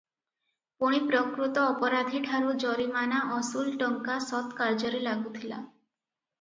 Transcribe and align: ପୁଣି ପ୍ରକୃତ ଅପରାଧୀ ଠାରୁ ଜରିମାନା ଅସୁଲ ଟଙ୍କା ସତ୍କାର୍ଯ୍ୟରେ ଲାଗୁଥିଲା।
ପୁଣି 0.83 1.01
ପ୍ରକୃତ 1.11 1.65
ଅପରାଧୀ 1.73 2.23
ଠାରୁ 2.29 2.57
ଜରିମାନା 2.65 3.21
ଅସୁଲ 3.37 3.77
ଟଙ୍କା 3.85 4.19
ସତ୍କାର୍ଯ୍ୟରେ 4.33 5.07
ଲାଗୁଥିଲା। 5.11 5.65